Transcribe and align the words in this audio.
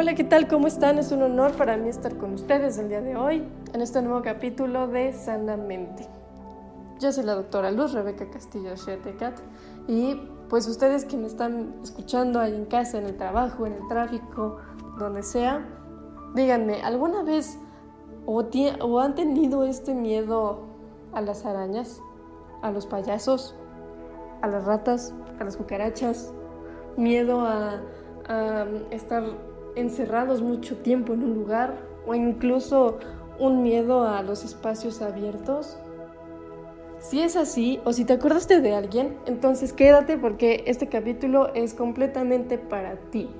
Hola, 0.00 0.14
¿qué 0.14 0.22
tal? 0.22 0.46
¿Cómo 0.46 0.68
están? 0.68 0.96
Es 1.00 1.10
un 1.10 1.22
honor 1.22 1.56
para 1.56 1.76
mí 1.76 1.88
estar 1.88 2.16
con 2.18 2.34
ustedes 2.34 2.78
el 2.78 2.88
día 2.88 3.00
de 3.00 3.16
hoy 3.16 3.42
en 3.72 3.80
este 3.80 4.00
nuevo 4.00 4.22
capítulo 4.22 4.86
de 4.86 5.12
Sanamente. 5.12 6.06
Yo 7.00 7.10
soy 7.10 7.24
la 7.24 7.34
doctora 7.34 7.72
Luz 7.72 7.94
Rebeca 7.94 8.30
Castillo 8.30 8.76
Shetecat 8.76 9.40
y 9.88 10.14
pues 10.48 10.68
ustedes 10.68 11.04
que 11.04 11.16
me 11.16 11.26
están 11.26 11.74
escuchando 11.82 12.38
ahí 12.38 12.54
en 12.54 12.66
casa, 12.66 12.98
en 12.98 13.06
el 13.06 13.16
trabajo, 13.16 13.66
en 13.66 13.72
el 13.72 13.88
tráfico, 13.88 14.58
donde 15.00 15.24
sea, 15.24 15.66
díganme, 16.32 16.80
¿alguna 16.82 17.24
vez 17.24 17.58
o, 18.24 18.44
o 18.80 19.00
han 19.00 19.16
tenido 19.16 19.64
este 19.64 19.94
miedo 19.94 20.60
a 21.12 21.20
las 21.22 21.44
arañas, 21.44 22.00
a 22.62 22.70
los 22.70 22.86
payasos, 22.86 23.56
a 24.42 24.46
las 24.46 24.64
ratas, 24.64 25.12
a 25.40 25.44
las 25.44 25.56
cucarachas, 25.56 26.32
miedo 26.96 27.40
a, 27.40 27.80
a 28.28 28.64
estar 28.92 29.47
encerrados 29.78 30.42
mucho 30.42 30.76
tiempo 30.78 31.12
en 31.12 31.22
un 31.22 31.34
lugar 31.34 31.74
o 32.06 32.14
incluso 32.14 32.98
un 33.38 33.62
miedo 33.62 34.06
a 34.06 34.22
los 34.22 34.44
espacios 34.44 35.02
abiertos? 35.02 35.78
Si 37.00 37.20
es 37.20 37.36
así, 37.36 37.80
o 37.84 37.92
si 37.92 38.04
te 38.04 38.14
acordaste 38.14 38.60
de 38.60 38.74
alguien, 38.74 39.16
entonces 39.26 39.72
quédate 39.72 40.18
porque 40.18 40.64
este 40.66 40.88
capítulo 40.88 41.54
es 41.54 41.72
completamente 41.74 42.58
para 42.58 42.96
ti. 43.10 43.30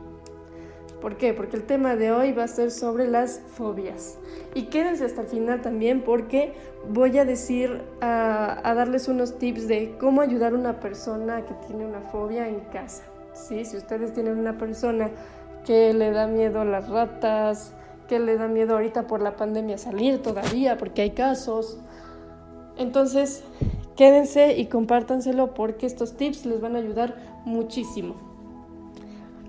¿Por 1.01 1.16
qué? 1.16 1.32
Porque 1.32 1.56
el 1.56 1.65
tema 1.65 1.95
de 1.95 2.10
hoy 2.10 2.32
va 2.32 2.45
a 2.45 2.48
ser 2.48 2.70
sobre 2.70 3.07
las 3.07 3.41
fobias. 3.55 4.18
Y 4.55 4.65
quédense 4.65 5.05
hasta 5.05 5.23
el 5.23 5.29
final 5.29 5.60
también 5.60 6.02
porque 6.02 6.55
voy 6.88 7.18
a 7.18 7.24
decir, 7.24 7.82
a, 8.01 8.68
a 8.68 8.74
darles 8.74 9.07
unos 9.07 9.38
tips 9.38 9.68
de 9.68 9.96
cómo 9.98 10.20
ayudar 10.20 10.52
a 10.52 10.57
una 10.57 10.80
persona 10.80 11.45
que 11.45 11.55
tiene 11.66 11.87
una 11.87 12.01
fobia 12.01 12.48
en 12.48 12.60
casa. 12.73 13.05
¿Sí? 13.32 13.65
Si 13.65 13.77
ustedes 13.77 14.12
tienen 14.12 14.38
una 14.38 14.59
persona 14.59 15.10
que 15.68 15.93
le 15.93 16.12
da 16.12 16.26
miedo 16.26 16.65
las 16.65 16.88
ratas, 16.88 17.74
que 18.09 18.18
le 18.18 18.38
da 18.38 18.48
miedo 18.48 18.73
ahorita 18.73 19.06
por 19.06 19.20
la 19.20 19.37
pandemia 19.37 19.76
salir 19.76 20.23
todavía, 20.23 20.79
porque 20.79 21.02
hay 21.02 21.10
casos. 21.10 21.79
Entonces, 22.79 23.45
quédense 23.95 24.56
y 24.56 24.68
compártanselo 24.68 25.52
porque 25.52 25.84
estos 25.84 26.16
tips 26.16 26.46
les 26.46 26.62
van 26.62 26.74
a 26.74 26.78
ayudar 26.78 27.16
muchísimo. 27.45 28.15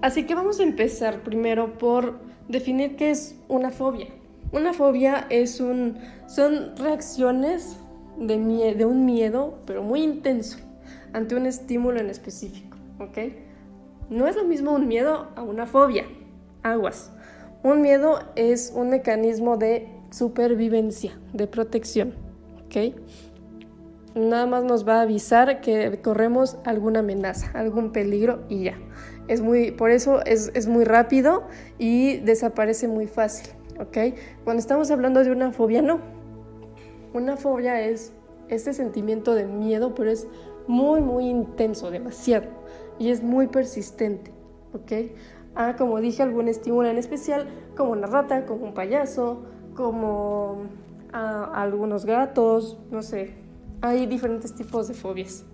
Así 0.01 0.25
que 0.25 0.35
vamos 0.35 0.59
a 0.59 0.63
empezar 0.63 1.21
primero 1.21 1.77
por 1.77 2.19
definir 2.49 2.97
qué 2.97 3.11
es 3.11 3.39
una 3.47 3.71
fobia. 3.71 4.07
Una 4.51 4.73
fobia 4.73 5.25
es 5.29 5.61
un, 5.61 5.99
son 6.27 6.75
reacciones 6.75 7.77
de, 8.17 8.75
de 8.75 8.85
un 8.85 9.05
miedo, 9.05 9.59
pero 9.65 9.83
muy 9.83 10.03
intenso, 10.03 10.57
ante 11.13 11.35
un 11.35 11.45
estímulo 11.45 11.97
en 12.01 12.09
específico, 12.09 12.75
¿ok? 12.99 13.48
No 14.09 14.27
es 14.27 14.35
lo 14.35 14.43
mismo 14.43 14.71
un 14.71 14.87
miedo 14.87 15.27
a 15.35 15.43
una 15.43 15.67
fobia. 15.67 16.05
Aguas. 16.63 17.11
Un 17.61 17.81
miedo 17.81 18.19
es 18.35 18.73
un 18.75 18.89
mecanismo 18.89 19.57
de 19.57 19.87
supervivencia, 20.09 21.19
de 21.33 21.45
protección. 21.45 22.15
¿Ok? 22.65 22.95
Nada 24.15 24.47
más 24.47 24.63
nos 24.63 24.87
va 24.87 24.99
a 24.99 25.01
avisar 25.01 25.61
que 25.61 26.01
corremos 26.01 26.57
alguna 26.65 26.99
amenaza, 27.01 27.51
algún 27.53 27.91
peligro 27.91 28.43
y 28.49 28.63
ya. 28.63 28.79
Es 29.27 29.41
muy, 29.41 29.71
por 29.71 29.91
eso 29.91 30.25
es, 30.25 30.51
es 30.55 30.67
muy 30.67 30.85
rápido 30.85 31.43
y 31.77 32.17
desaparece 32.17 32.87
muy 32.87 33.05
fácil. 33.05 33.53
¿Ok? 33.79 34.15
Cuando 34.43 34.59
estamos 34.59 34.89
hablando 34.89 35.23
de 35.23 35.31
una 35.31 35.51
fobia, 35.51 35.83
no. 35.83 35.99
Una 37.13 37.37
fobia 37.37 37.81
es 37.81 38.11
este 38.49 38.73
sentimiento 38.73 39.35
de 39.35 39.45
miedo, 39.45 39.95
pero 39.95 40.11
es 40.11 40.27
muy, 40.67 41.01
muy 41.01 41.25
intenso, 41.27 41.91
demasiado 41.91 42.47
y 42.99 43.09
es 43.09 43.23
muy 43.23 43.47
persistente, 43.47 44.31
¿ok? 44.73 45.11
Ah, 45.55 45.75
como 45.77 45.99
dije, 45.99 46.21
algún 46.21 46.47
estímulo 46.47 46.87
en 46.89 46.97
especial, 46.97 47.47
como 47.75 47.91
una 47.91 48.07
rata, 48.07 48.45
como 48.45 48.65
un 48.65 48.73
payaso, 48.73 49.43
como 49.75 50.63
ah, 51.13 51.51
algunos 51.53 52.05
gatos, 52.05 52.77
no 52.91 53.01
sé, 53.01 53.35
hay 53.81 54.05
diferentes 54.05 54.53
tipos 54.53 54.87
de 54.87 54.93
fobias. 54.93 55.45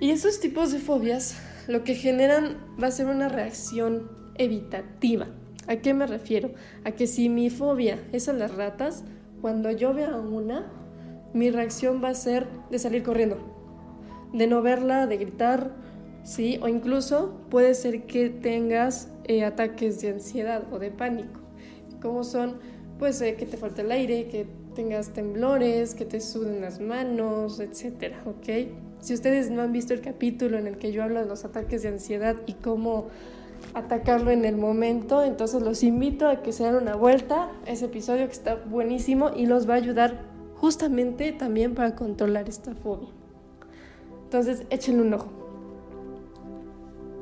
Y 0.00 0.10
esos 0.10 0.40
tipos 0.40 0.72
de 0.72 0.78
fobias 0.78 1.36
lo 1.66 1.84
que 1.84 1.94
generan 1.94 2.56
va 2.82 2.86
a 2.86 2.90
ser 2.90 3.06
una 3.06 3.28
reacción 3.28 4.10
evitativa. 4.36 5.26
¿A 5.66 5.76
qué 5.76 5.92
me 5.92 6.06
refiero? 6.06 6.52
A 6.84 6.92
que 6.92 7.06
si 7.06 7.28
mi 7.28 7.50
fobia 7.50 8.02
es 8.12 8.28
a 8.28 8.32
las 8.32 8.54
ratas, 8.54 9.04
cuando 9.40 9.70
yo 9.70 9.94
vea 9.94 10.16
una, 10.16 10.70
mi 11.32 11.50
reacción 11.50 12.02
va 12.02 12.10
a 12.10 12.14
ser 12.14 12.46
de 12.70 12.78
salir 12.78 13.02
corriendo, 13.02 13.38
de 14.32 14.46
no 14.46 14.62
verla, 14.62 15.06
de 15.06 15.16
gritar, 15.16 15.72
¿sí? 16.24 16.58
O 16.62 16.68
incluso 16.68 17.40
puede 17.50 17.74
ser 17.74 18.04
que 18.04 18.30
tengas 18.30 19.12
eh, 19.24 19.44
ataques 19.44 20.00
de 20.00 20.10
ansiedad 20.10 20.64
o 20.72 20.78
de 20.78 20.90
pánico. 20.90 21.40
como 22.00 22.24
son? 22.24 22.56
Pues 22.98 23.20
eh, 23.20 23.34
que 23.36 23.46
te 23.46 23.56
falta 23.56 23.82
el 23.82 23.92
aire, 23.92 24.28
que 24.28 24.46
tengas 24.74 25.10
temblores, 25.10 25.94
que 25.94 26.04
te 26.04 26.20
suden 26.20 26.60
las 26.60 26.80
manos, 26.80 27.60
etcétera, 27.60 28.22
¿ok? 28.26 28.68
Si 29.00 29.14
ustedes 29.14 29.50
no 29.50 29.62
han 29.62 29.72
visto 29.72 29.94
el 29.94 30.00
capítulo 30.00 30.58
en 30.58 30.66
el 30.66 30.78
que 30.78 30.92
yo 30.92 31.02
hablo 31.02 31.20
de 31.20 31.26
los 31.26 31.44
ataques 31.44 31.82
de 31.82 31.88
ansiedad 31.88 32.36
y 32.46 32.54
cómo 32.54 33.06
atacarlo 33.78 34.30
en 34.30 34.44
el 34.44 34.56
momento, 34.56 35.22
entonces 35.22 35.62
los 35.62 35.82
invito 35.82 36.28
a 36.28 36.42
que 36.42 36.52
se 36.52 36.64
den 36.64 36.76
una 36.76 36.96
vuelta 36.96 37.50
a 37.66 37.70
ese 37.70 37.86
episodio 37.86 38.26
que 38.26 38.32
está 38.32 38.56
buenísimo 38.56 39.30
y 39.34 39.46
los 39.46 39.68
va 39.68 39.74
a 39.74 39.76
ayudar 39.76 40.22
justamente 40.56 41.32
también 41.32 41.74
para 41.74 41.94
controlar 41.94 42.48
esta 42.48 42.74
fobia. 42.74 43.08
Entonces, 44.24 44.64
échenle 44.70 45.02
un 45.02 45.14
ojo. 45.14 45.28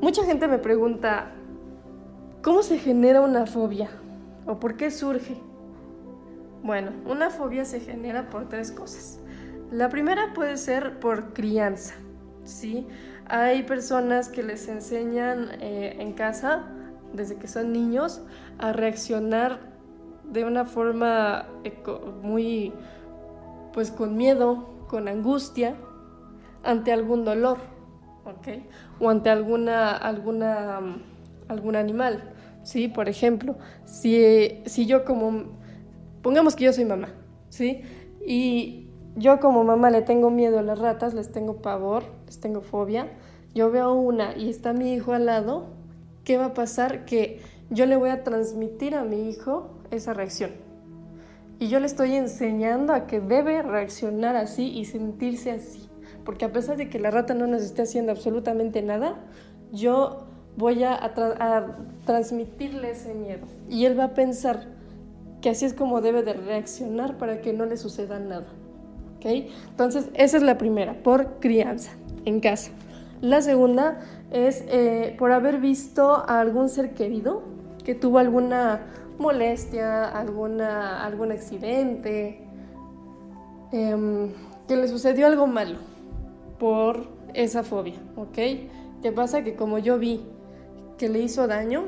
Mucha 0.00 0.24
gente 0.24 0.48
me 0.48 0.58
pregunta, 0.58 1.32
¿cómo 2.42 2.62
se 2.62 2.78
genera 2.78 3.20
una 3.20 3.46
fobia? 3.46 3.88
¿O 4.46 4.58
por 4.58 4.76
qué 4.76 4.90
surge? 4.90 5.36
Bueno, 6.62 6.90
una 7.06 7.30
fobia 7.30 7.64
se 7.64 7.80
genera 7.80 8.28
por 8.28 8.48
tres 8.48 8.72
cosas. 8.72 9.20
La 9.70 9.88
primera 9.88 10.32
puede 10.34 10.56
ser 10.56 10.98
por 11.00 11.32
crianza, 11.32 11.94
¿sí? 12.44 12.86
Hay 13.28 13.64
personas 13.64 14.28
que 14.28 14.42
les 14.42 14.68
enseñan 14.68 15.48
eh, 15.60 15.96
en 15.98 16.12
casa, 16.12 16.64
desde 17.12 17.36
que 17.36 17.48
son 17.48 17.72
niños, 17.72 18.22
a 18.58 18.72
reaccionar 18.72 19.58
de 20.24 20.44
una 20.44 20.64
forma 20.64 21.46
muy, 22.22 22.72
pues 23.72 23.90
con 23.90 24.16
miedo, 24.16 24.68
con 24.88 25.08
angustia, 25.08 25.76
ante 26.62 26.92
algún 26.92 27.24
dolor, 27.24 27.58
¿ok? 28.24 28.62
O 29.00 29.10
ante 29.10 29.30
alguna, 29.30 29.96
alguna, 29.96 30.80
mm, 30.80 31.02
algún 31.48 31.76
animal, 31.76 32.32
¿sí? 32.62 32.88
Por 32.88 33.08
ejemplo, 33.08 33.56
si, 33.84 34.62
si 34.66 34.86
yo 34.86 35.04
como, 35.04 35.58
pongamos 36.22 36.54
que 36.54 36.64
yo 36.64 36.72
soy 36.72 36.84
mamá, 36.84 37.08
¿sí? 37.48 37.82
Y 38.24 38.88
yo 39.16 39.40
como 39.40 39.64
mamá 39.64 39.90
le 39.90 40.02
tengo 40.02 40.30
miedo 40.30 40.58
a 40.58 40.62
las 40.62 40.78
ratas, 40.78 41.14
les 41.14 41.32
tengo 41.32 41.62
pavor, 41.62 42.04
les 42.26 42.40
tengo 42.40 42.60
fobia, 42.60 43.10
yo 43.54 43.70
veo 43.70 43.94
una 43.94 44.36
y 44.36 44.50
está 44.50 44.72
mi 44.72 44.92
hijo 44.92 45.12
al 45.12 45.26
lado, 45.26 45.66
¿qué 46.24 46.36
va 46.36 46.46
a 46.46 46.54
pasar? 46.54 47.04
Que 47.04 47.40
yo 47.70 47.86
le 47.86 47.96
voy 47.96 48.10
a 48.10 48.22
transmitir 48.22 48.94
a 48.94 49.04
mi 49.04 49.28
hijo 49.28 49.70
esa 49.90 50.12
reacción. 50.12 50.50
Y 51.58 51.68
yo 51.68 51.80
le 51.80 51.86
estoy 51.86 52.14
enseñando 52.14 52.92
a 52.92 53.06
que 53.06 53.20
debe 53.20 53.62
reaccionar 53.62 54.36
así 54.36 54.68
y 54.76 54.84
sentirse 54.84 55.52
así 55.52 55.86
porque 56.26 56.44
a 56.44 56.52
pesar 56.52 56.76
de 56.76 56.90
que 56.90 56.98
la 56.98 57.10
rata 57.10 57.32
no 57.32 57.46
nos 57.46 57.62
esté 57.62 57.82
haciendo 57.82 58.10
absolutamente 58.10 58.82
nada, 58.82 59.14
yo 59.72 60.26
voy 60.56 60.82
a, 60.82 60.98
transmitirle 62.04 62.90
ese 62.90 63.14
miedo. 63.14 63.46
Y 63.70 63.84
él 63.84 63.98
va 63.98 64.04
a 64.04 64.14
pensar 64.14 64.66
que 65.40 65.50
así 65.50 65.64
es 65.64 65.72
como 65.72 66.00
debe 66.00 66.22
de 66.22 66.32
reaccionar 66.34 67.16
para 67.16 67.40
que 67.40 67.52
no 67.52 67.64
le 67.64 67.76
suceda 67.76 68.18
nada. 68.18 68.46
¿Okay? 69.16 69.50
Entonces, 69.70 70.10
esa 70.14 70.36
es 70.36 70.42
la 70.42 70.58
primera, 70.58 71.02
por 71.02 71.38
crianza, 71.38 71.92
en 72.26 72.40
casa. 72.40 72.70
La 73.22 73.40
segunda 73.40 74.00
es 74.30 74.62
eh, 74.68 75.16
por 75.18 75.32
haber 75.32 75.58
visto 75.58 76.12
a 76.12 76.40
algún 76.40 76.68
ser 76.68 76.92
querido 76.92 77.42
que 77.82 77.94
tuvo 77.94 78.18
alguna 78.18 78.82
molestia, 79.18 80.04
alguna, 80.04 81.04
algún 81.04 81.32
accidente, 81.32 82.40
em, 83.72 84.32
que 84.68 84.76
le 84.76 84.88
sucedió 84.88 85.26
algo 85.26 85.46
malo 85.46 85.78
por 86.58 87.06
esa 87.32 87.62
fobia, 87.62 87.94
¿ok? 88.16 88.38
¿Qué 89.02 89.12
pasa? 89.14 89.42
Que 89.42 89.54
como 89.54 89.78
yo 89.78 89.98
vi 89.98 90.26
que 90.98 91.08
le 91.08 91.20
hizo 91.20 91.46
daño, 91.46 91.84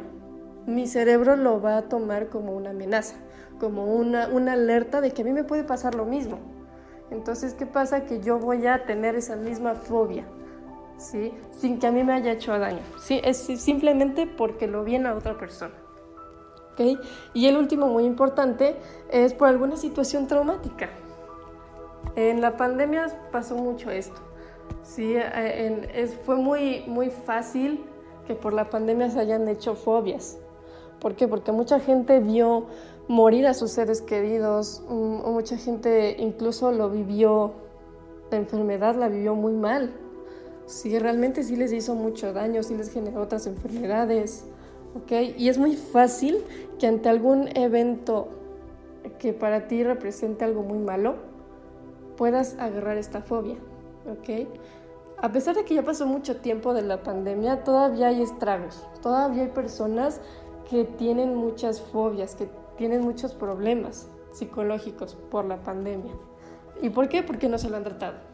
mi 0.67 0.87
cerebro 0.87 1.37
lo 1.37 1.61
va 1.61 1.79
a 1.79 1.83
tomar 1.83 2.29
como 2.29 2.55
una 2.55 2.71
amenaza, 2.71 3.17
como 3.59 3.87
una, 3.95 4.29
una 4.29 4.53
alerta 4.53 5.01
de 5.01 5.11
que 5.11 5.23
a 5.23 5.25
mí 5.25 5.33
me 5.33 5.45
puede 5.45 5.65
pasar 5.65 5.95
lo 5.95 6.05
mismo. 6.05 6.39
Entonces, 7.11 7.55
¿qué 7.55 7.67
pasa? 7.67 8.05
Que 8.05 8.21
yo 8.21 8.39
voy 8.39 8.67
a 8.67 8.85
tener 8.85 9.17
esa 9.17 9.37
misma 9.37 9.75
fobia, 9.75 10.25
¿sí? 10.99 11.33
Sin 11.53 11.79
que 11.79 11.87
a 11.87 11.93
mí 11.93 12.05
me 12.05 12.13
haya 12.13 12.33
hecho 12.33 12.59
daño, 12.59 12.83
¿sí? 13.01 13.21
Es 13.25 13.39
simplemente 13.39 14.27
porque 14.27 14.67
lo 14.67 14.85
vi 14.85 14.97
en 14.97 15.07
otra 15.07 15.39
persona. 15.39 15.75
¿ok? 16.73 16.99
Y 17.35 17.47
el 17.47 17.57
último, 17.57 17.87
muy 17.87 18.05
importante, 18.05 18.77
es 19.11 19.33
por 19.33 19.49
alguna 19.49 19.77
situación 19.77 20.27
traumática. 20.27 20.91
En 22.17 22.41
la 22.41 22.57
pandemia 22.57 23.07
pasó 23.33 23.55
mucho 23.55 23.91
esto. 23.91 24.21
Sí, 24.83 25.15
eh, 25.17 26.19
fue 26.25 26.37
muy, 26.37 26.85
muy 26.87 27.11
fácil 27.11 27.85
que 28.27 28.35
por 28.35 28.53
la 28.53 28.71
pandemia 28.71 29.11
se 29.11 29.21
hayan 29.21 29.49
hecho 29.49 29.75
fobias. 29.75 30.39
¿Por 31.01 31.15
qué? 31.15 31.29
Porque 31.29 31.53
mucha 31.53 31.81
gente 31.81 32.21
vio 32.21 32.67
morir 33.07 33.47
a 33.47 33.55
sus 33.55 33.71
seres 33.71 34.03
queridos, 34.03 34.83
mm, 34.89 35.31
mucha 35.31 35.57
gente 35.57 36.17
incluso 36.19 36.73
lo 36.73 36.91
vivió, 36.91 37.53
la 38.31 38.37
enfermedad 38.37 38.97
la 38.97 39.09
vivió 39.09 39.35
muy 39.35 39.55
mal. 39.55 39.93
Sí, 40.69 40.99
realmente 40.99 41.45
sí 41.45 41.57
les 41.57 41.73
hizo 41.73 41.95
mucho 41.95 42.35
daño, 42.35 42.63
sí 42.63 42.77
les 42.77 42.93
generó 42.93 43.23
otras 43.23 43.47
enfermedades, 43.47 44.45
¿ok? 44.95 45.35
Y 45.39 45.49
es 45.49 45.57
muy 45.57 45.77
fácil 45.77 46.45
que 46.79 46.87
ante 46.87 47.09
algún 47.09 47.49
evento 47.57 48.29
que 49.19 49.33
para 49.33 49.67
ti 49.67 49.83
represente 49.83 50.45
algo 50.45 50.63
muy 50.63 50.79
malo, 50.79 51.15
puedas 52.19 52.55
agarrar 52.59 52.99
esta 52.99 53.23
fobia, 53.23 53.57
¿ok? 54.11 54.47
A 55.17 55.33
pesar 55.33 55.57
de 55.57 55.65
que 55.65 55.75
ya 55.75 55.83
pasó 55.83 56.05
mucho 56.05 56.37
tiempo 56.37 56.75
de 56.75 56.83
la 56.83 57.03
pandemia, 57.03 57.65
todavía 57.65 58.09
hay 58.09 58.21
estragos, 58.21 58.87
todavía 59.01 59.45
hay 59.45 59.49
personas 59.49 60.21
que 60.69 60.85
tienen 60.85 61.35
muchas 61.35 61.81
fobias, 61.81 62.35
que 62.35 62.51
tienen 62.77 63.01
muchos 63.01 63.33
problemas 63.33 64.11
psicológicos 64.33 65.15
por 65.31 65.47
la 65.47 65.63
pandemia. 65.63 66.13
¿Y 66.83 66.91
por 66.91 67.09
qué? 67.09 67.23
Porque 67.23 67.49
no 67.49 67.57
se 67.57 67.71
lo 67.71 67.79
han 67.79 67.85
tratado. 67.85 68.28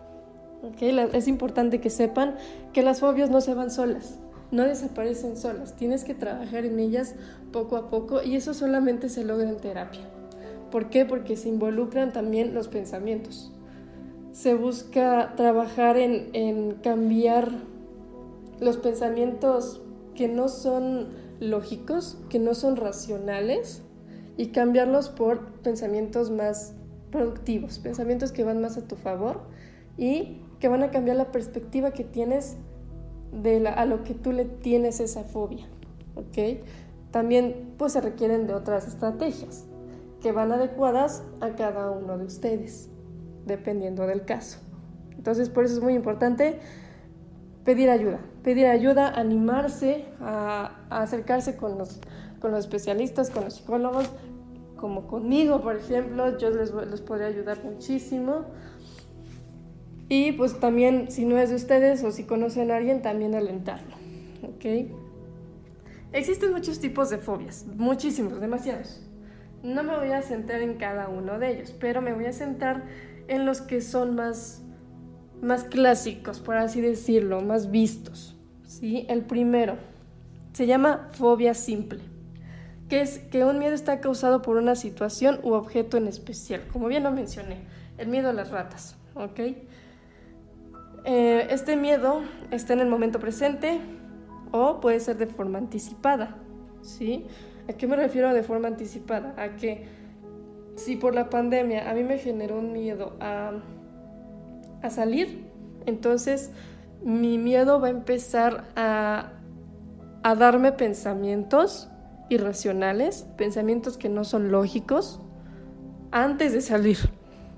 ¿Okay? 0.72 0.96
Es 1.12 1.28
importante 1.28 1.80
que 1.80 1.90
sepan 1.90 2.36
que 2.72 2.82
las 2.82 3.00
fobias 3.00 3.30
no 3.30 3.40
se 3.40 3.54
van 3.54 3.70
solas, 3.70 4.18
no 4.50 4.64
desaparecen 4.64 5.36
solas. 5.36 5.76
Tienes 5.76 6.04
que 6.04 6.14
trabajar 6.14 6.64
en 6.64 6.78
ellas 6.78 7.14
poco 7.52 7.76
a 7.76 7.90
poco 7.90 8.22
y 8.22 8.36
eso 8.36 8.54
solamente 8.54 9.08
se 9.08 9.24
logra 9.24 9.48
en 9.48 9.56
terapia. 9.56 10.02
¿Por 10.70 10.90
qué? 10.90 11.04
Porque 11.04 11.36
se 11.36 11.48
involucran 11.48 12.12
también 12.12 12.54
los 12.54 12.68
pensamientos. 12.68 13.52
Se 14.32 14.54
busca 14.54 15.34
trabajar 15.36 15.96
en, 15.96 16.30
en 16.32 16.72
cambiar 16.82 17.50
los 18.60 18.76
pensamientos 18.78 19.80
que 20.14 20.28
no 20.28 20.48
son 20.48 21.08
lógicos, 21.40 22.18
que 22.28 22.38
no 22.38 22.54
son 22.54 22.76
racionales, 22.76 23.82
y 24.36 24.48
cambiarlos 24.48 25.08
por 25.08 25.52
pensamientos 25.62 26.30
más 26.30 26.74
productivos, 27.10 27.78
pensamientos 27.78 28.32
que 28.32 28.44
van 28.44 28.60
más 28.60 28.76
a 28.76 28.86
tu 28.86 28.96
favor 28.96 29.42
y 29.96 30.40
que 30.64 30.68
van 30.68 30.82
a 30.82 30.90
cambiar 30.90 31.18
la 31.18 31.30
perspectiva 31.30 31.90
que 31.90 32.04
tienes 32.04 32.56
de 33.32 33.60
la, 33.60 33.74
a 33.74 33.84
lo 33.84 34.02
que 34.02 34.14
tú 34.14 34.32
le 34.32 34.46
tienes 34.46 34.98
esa 34.98 35.22
fobia. 35.22 35.66
¿ok? 36.14 36.64
También 37.10 37.74
pues 37.76 37.92
se 37.92 38.00
requieren 38.00 38.46
de 38.46 38.54
otras 38.54 38.88
estrategias 38.88 39.66
que 40.22 40.32
van 40.32 40.52
adecuadas 40.52 41.22
a 41.42 41.50
cada 41.50 41.90
uno 41.90 42.16
de 42.16 42.24
ustedes, 42.24 42.88
dependiendo 43.44 44.06
del 44.06 44.24
caso. 44.24 44.58
Entonces 45.10 45.50
por 45.50 45.66
eso 45.66 45.74
es 45.74 45.82
muy 45.82 45.92
importante 45.92 46.60
pedir 47.66 47.90
ayuda, 47.90 48.20
pedir 48.42 48.64
ayuda, 48.64 49.10
animarse 49.10 50.06
a, 50.18 50.78
acercarse 50.88 51.58
con 51.58 51.76
los, 51.76 52.00
con 52.40 52.52
los 52.52 52.60
especialistas, 52.60 53.28
con 53.28 53.44
los 53.44 53.52
psicólogos, 53.52 54.10
como 54.76 55.08
conmigo, 55.08 55.60
por 55.60 55.76
ejemplo, 55.76 56.38
yo 56.38 56.48
les, 56.48 56.72
les 56.72 57.02
podría 57.02 57.26
ayudar 57.26 57.62
muchísimo. 57.62 58.46
Y 60.08 60.32
pues 60.32 60.60
también, 60.60 61.10
si 61.10 61.24
no 61.24 61.38
es 61.38 61.50
de 61.50 61.56
ustedes 61.56 62.04
o 62.04 62.10
si 62.10 62.24
conocen 62.24 62.70
a 62.70 62.76
alguien, 62.76 63.02
también 63.02 63.34
alentarlo. 63.34 63.96
¿Ok? 64.42 64.90
Existen 66.12 66.52
muchos 66.52 66.78
tipos 66.78 67.10
de 67.10 67.18
fobias, 67.18 67.66
muchísimos, 67.76 68.40
demasiados. 68.40 69.00
No 69.62 69.82
me 69.82 69.96
voy 69.96 70.12
a 70.12 70.22
centrar 70.22 70.60
en 70.60 70.74
cada 70.74 71.08
uno 71.08 71.38
de 71.38 71.52
ellos, 71.52 71.74
pero 71.80 72.02
me 72.02 72.12
voy 72.12 72.26
a 72.26 72.32
centrar 72.32 72.84
en 73.28 73.46
los 73.46 73.62
que 73.62 73.80
son 73.80 74.14
más 74.14 74.64
más 75.44 75.64
clásicos, 75.64 76.40
por 76.40 76.56
así 76.56 76.80
decirlo, 76.80 77.40
más 77.40 77.70
vistos. 77.70 78.34
¿sí? 78.66 79.06
El 79.08 79.22
primero 79.22 79.76
se 80.52 80.66
llama 80.66 81.08
fobia 81.12 81.54
simple, 81.54 82.00
que 82.88 83.00
es 83.00 83.18
que 83.18 83.44
un 83.44 83.58
miedo 83.58 83.74
está 83.74 84.00
causado 84.00 84.42
por 84.42 84.56
una 84.56 84.74
situación 84.74 85.40
u 85.42 85.52
objeto 85.52 85.96
en 85.96 86.08
especial, 86.08 86.62
como 86.72 86.88
bien 86.88 87.02
lo 87.02 87.10
mencioné, 87.10 87.58
el 87.98 88.08
miedo 88.08 88.30
a 88.30 88.32
las 88.32 88.50
ratas. 88.50 88.96
¿ok? 89.14 89.40
Eh, 91.04 91.48
este 91.50 91.76
miedo 91.76 92.22
está 92.50 92.72
en 92.72 92.80
el 92.80 92.88
momento 92.88 93.18
presente 93.18 93.80
o 94.52 94.80
puede 94.80 95.00
ser 95.00 95.16
de 95.16 95.26
forma 95.26 95.58
anticipada. 95.58 96.36
¿sí? 96.82 97.26
¿A 97.68 97.72
qué 97.72 97.86
me 97.86 97.96
refiero 97.96 98.32
de 98.32 98.42
forma 98.42 98.68
anticipada? 98.68 99.34
A 99.36 99.56
que 99.56 99.86
si 100.76 100.96
por 100.96 101.14
la 101.14 101.30
pandemia 101.30 101.90
a 101.90 101.94
mí 101.94 102.02
me 102.02 102.18
generó 102.18 102.58
un 102.58 102.72
miedo 102.72 103.16
a 103.20 103.52
a 104.84 104.90
salir. 104.90 105.44
Entonces 105.86 106.50
mi 107.02 107.38
miedo 107.38 107.80
va 107.80 107.88
a 107.88 107.90
empezar 107.90 108.64
a, 108.76 109.32
a 110.22 110.34
darme 110.34 110.72
pensamientos 110.72 111.88
irracionales, 112.28 113.26
pensamientos 113.36 113.98
que 113.98 114.08
no 114.08 114.24
son 114.24 114.50
lógicos, 114.50 115.20
antes 116.10 116.52
de 116.52 116.60
salir, 116.60 116.98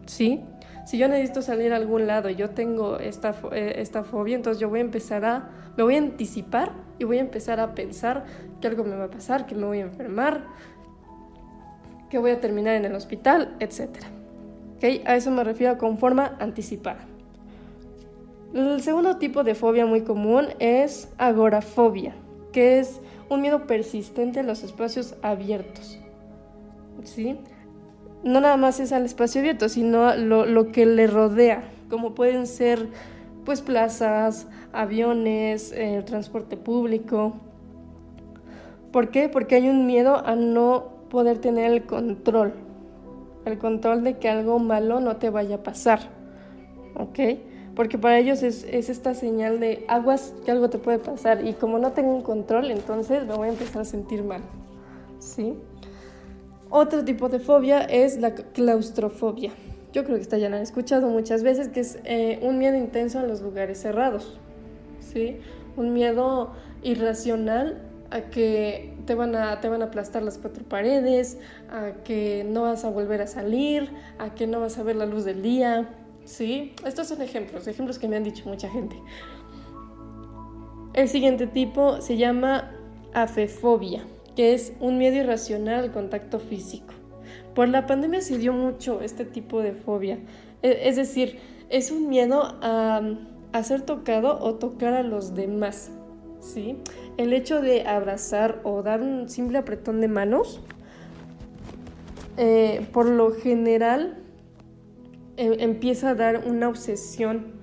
¿sí? 0.06 0.42
Si 0.86 0.98
yo 0.98 1.08
necesito 1.08 1.42
salir 1.42 1.72
a 1.72 1.76
algún 1.76 2.06
lado 2.06 2.30
y 2.30 2.36
yo 2.36 2.50
tengo 2.50 3.00
esta, 3.00 3.34
eh, 3.50 3.74
esta 3.78 4.04
fobia, 4.04 4.36
entonces 4.36 4.60
yo 4.60 4.68
voy 4.68 4.78
a 4.78 4.82
empezar 4.82 5.24
a, 5.24 5.50
me 5.76 5.82
voy 5.82 5.96
a 5.96 5.98
anticipar 5.98 6.74
y 7.00 7.04
voy 7.04 7.18
a 7.18 7.22
empezar 7.22 7.58
a 7.58 7.74
pensar 7.74 8.24
que 8.60 8.68
algo 8.68 8.84
me 8.84 8.94
va 8.94 9.06
a 9.06 9.10
pasar, 9.10 9.46
que 9.46 9.56
me 9.56 9.66
voy 9.66 9.80
a 9.80 9.82
enfermar, 9.82 10.44
que 12.08 12.18
voy 12.18 12.30
a 12.30 12.40
terminar 12.40 12.76
en 12.76 12.84
el 12.84 12.94
hospital, 12.94 13.56
etc. 13.58 13.96
¿Okay? 14.76 15.02
A 15.06 15.16
eso 15.16 15.32
me 15.32 15.42
refiero 15.42 15.76
con 15.76 15.98
forma 15.98 16.36
anticipada. 16.38 17.04
El 18.54 18.80
segundo 18.80 19.16
tipo 19.16 19.42
de 19.42 19.56
fobia 19.56 19.86
muy 19.86 20.02
común 20.02 20.50
es 20.60 21.12
agorafobia, 21.18 22.14
que 22.52 22.78
es 22.78 23.00
un 23.28 23.40
miedo 23.40 23.66
persistente 23.66 24.38
en 24.38 24.46
los 24.46 24.62
espacios 24.62 25.16
abiertos. 25.20 25.98
¿Sí? 27.02 27.40
No 28.22 28.40
nada 28.40 28.56
más 28.56 28.80
es 28.80 28.92
al 28.92 29.04
espacio 29.04 29.40
abierto, 29.40 29.68
sino 29.68 30.14
lo, 30.16 30.46
lo 30.46 30.72
que 30.72 30.86
le 30.86 31.06
rodea, 31.06 31.62
como 31.88 32.14
pueden 32.14 32.46
ser 32.46 32.88
pues 33.44 33.60
plazas, 33.60 34.48
aviones, 34.72 35.72
el 35.72 36.04
transporte 36.04 36.56
público. 36.56 37.34
¿Por 38.90 39.10
qué? 39.10 39.28
Porque 39.28 39.54
hay 39.54 39.68
un 39.68 39.86
miedo 39.86 40.26
a 40.26 40.34
no 40.34 40.88
poder 41.10 41.38
tener 41.38 41.70
el 41.70 41.84
control, 41.84 42.54
el 43.44 43.58
control 43.58 44.02
de 44.02 44.18
que 44.18 44.28
algo 44.28 44.58
malo 44.58 45.00
no 45.00 45.16
te 45.16 45.30
vaya 45.30 45.56
a 45.56 45.62
pasar. 45.62 46.00
¿Ok? 46.94 47.20
porque 47.76 47.98
para 47.98 48.18
ellos 48.18 48.42
es, 48.42 48.64
esta 48.64 49.14
señal 49.14 49.60
de 49.60 49.84
aguas 49.86 50.34
que 50.44 50.50
algo 50.50 50.70
te 50.70 50.78
puede 50.78 50.98
pasar 50.98 51.46
y 51.46 51.52
como 51.52 51.78
no 51.78 51.92
tengo 51.92 52.16
un 52.16 52.22
control, 52.22 52.70
entonces 52.70 53.26
me 53.26 53.34
voy 53.34 53.48
a 53.48 53.52
empezar 53.52 53.82
a 53.82 53.84
sentir 53.84 54.24
mal. 54.24 54.40
¿sí? 55.20 55.54
Otro 56.78 57.02
tipo 57.06 57.30
de 57.30 57.38
fobia 57.38 57.80
es 57.84 58.18
la 58.18 58.34
claustrofobia. 58.34 59.50
Yo 59.94 60.04
creo 60.04 60.16
que 60.16 60.20
esta 60.20 60.36
ya 60.36 60.50
la 60.50 60.56
han 60.56 60.62
escuchado 60.62 61.08
muchas 61.08 61.42
veces, 61.42 61.68
que 61.68 61.80
es 61.80 61.98
eh, 62.04 62.38
un 62.42 62.58
miedo 62.58 62.76
intenso 62.76 63.18
a 63.18 63.22
los 63.22 63.40
lugares 63.40 63.80
cerrados. 63.80 64.38
¿sí? 65.00 65.38
Un 65.78 65.94
miedo 65.94 66.52
irracional 66.82 67.80
a 68.10 68.28
que 68.28 68.94
te 69.06 69.14
van 69.14 69.34
a, 69.36 69.58
te 69.62 69.70
van 69.70 69.80
a 69.80 69.86
aplastar 69.86 70.22
las 70.22 70.36
cuatro 70.36 70.64
paredes, 70.64 71.38
a 71.70 71.92
que 72.04 72.44
no 72.46 72.64
vas 72.64 72.84
a 72.84 72.90
volver 72.90 73.22
a 73.22 73.26
salir, 73.26 73.90
a 74.18 74.34
que 74.34 74.46
no 74.46 74.60
vas 74.60 74.76
a 74.76 74.82
ver 74.82 74.96
la 74.96 75.06
luz 75.06 75.24
del 75.24 75.40
día, 75.40 75.88
¿sí? 76.26 76.74
Estos 76.84 77.08
son 77.08 77.22
ejemplos, 77.22 77.66
ejemplos 77.68 77.98
que 77.98 78.06
me 78.06 78.16
han 78.16 78.22
dicho 78.22 78.46
mucha 78.46 78.68
gente. 78.68 79.00
El 80.92 81.08
siguiente 81.08 81.46
tipo 81.46 82.02
se 82.02 82.18
llama 82.18 82.70
afefobia, 83.14 84.04
que 84.36 84.54
es 84.54 84.72
un 84.80 84.98
miedo 84.98 85.16
irracional 85.16 85.84
al 85.84 85.92
contacto 85.92 86.38
físico. 86.38 86.94
Por 87.54 87.68
la 87.68 87.86
pandemia 87.86 88.20
se 88.20 88.38
dio 88.38 88.52
mucho 88.52 89.00
este 89.00 89.24
tipo 89.24 89.60
de 89.62 89.72
fobia. 89.72 90.18
E, 90.62 90.88
es 90.88 90.96
decir, 90.96 91.38
es 91.70 91.90
un 91.90 92.08
miedo 92.08 92.42
a, 92.62 93.02
ser 93.64 93.82
tocado 93.82 94.38
o 94.40 94.54
tocar 94.54 94.92
a 94.92 95.02
los 95.02 95.34
demás. 95.34 95.90
¿sí? 96.40 96.76
El 97.16 97.32
hecho 97.32 97.62
de 97.62 97.86
abrazar 97.86 98.60
o 98.64 98.82
dar 98.82 99.00
un 99.00 99.28
simple 99.28 99.58
apretón 99.58 100.00
de 100.00 100.08
manos, 100.08 100.60
eh, 102.36 102.86
por 102.92 103.06
lo 103.06 103.32
general 103.32 104.22
Em, 105.36 105.52
empieza 105.60 106.10
a 106.10 106.14
dar 106.14 106.44
una 106.46 106.68
obsesión 106.68 107.56